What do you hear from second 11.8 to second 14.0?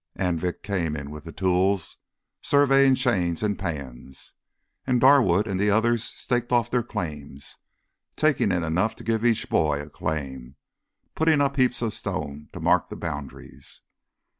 of stones to mark the boundaries.